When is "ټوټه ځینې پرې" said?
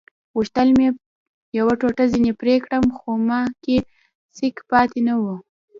1.79-2.55